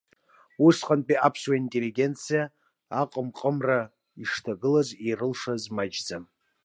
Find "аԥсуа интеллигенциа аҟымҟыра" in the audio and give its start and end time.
1.27-3.79